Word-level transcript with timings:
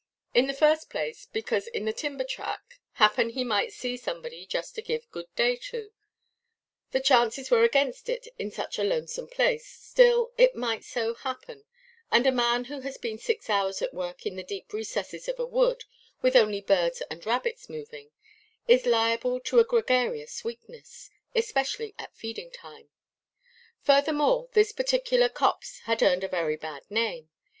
In 0.33 0.47
the 0.47 0.55
first 0.55 0.89
place, 0.89 1.27
because 1.27 1.67
in 1.67 1.85
the 1.85 1.93
timber–track 1.93 2.79
happen 2.93 3.29
he 3.29 3.43
might 3.43 3.71
see 3.71 3.95
somebody 3.97 4.47
just 4.47 4.73
to 4.73 4.81
give 4.81 5.07
"good 5.11 5.27
day" 5.35 5.55
to; 5.69 5.91
the 6.89 6.99
chances 6.99 7.51
were 7.51 7.63
against 7.63 8.09
it 8.09 8.27
in 8.39 8.49
such 8.49 8.79
a 8.79 8.83
lonesome 8.83 9.27
place, 9.27 9.67
still 9.67 10.31
it 10.39 10.55
might 10.55 10.83
so 10.83 11.13
happen; 11.13 11.65
and 12.11 12.25
a 12.25 12.31
man 12.31 12.63
who 12.63 12.79
has 12.79 12.97
been 12.97 13.19
six 13.19 13.47
hours 13.47 13.79
at 13.83 13.93
work 13.93 14.25
in 14.25 14.35
the 14.35 14.43
deep 14.43 14.73
recesses 14.73 15.27
of 15.29 15.37
a 15.39 15.45
wood, 15.45 15.83
with 16.23 16.35
only 16.35 16.61
birds 16.61 17.01
and 17.11 17.27
rabbits 17.27 17.69
moving, 17.69 18.09
is 18.67 18.87
liable 18.87 19.39
to 19.41 19.59
a 19.59 19.63
gregarious 19.63 20.43
weakness, 20.43 21.11
especially 21.35 21.93
at 21.99 22.17
feeding–time. 22.17 22.89
Furthermore, 23.83 24.49
this 24.53 24.71
particular 24.71 25.29
copse 25.29 25.77
had 25.81 26.01
earned 26.01 26.23
a 26.23 26.27
very 26.27 26.55
bad 26.55 26.89
name. 26.89 27.29